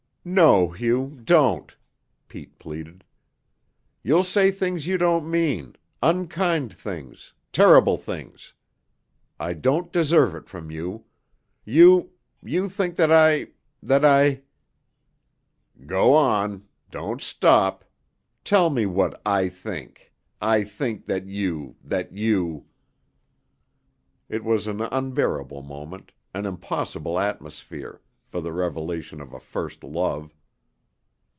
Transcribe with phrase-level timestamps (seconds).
[0.23, 1.75] "No, Hugh, don't,"
[2.27, 3.03] Pete pleaded.
[4.03, 8.53] "You'll say things you don't mean unkind things, terrible things.
[9.39, 11.05] I don't deserve it from you.
[11.65, 12.11] You
[12.43, 13.47] you think that I
[13.81, 14.43] that I"
[15.87, 16.67] "Go on.
[16.91, 17.83] Don't stop.
[18.43, 22.67] Tell me what I think I think that you that you"
[24.29, 30.33] It was an unbearable moment, an impossible atmosphere, for the revelation of a first love.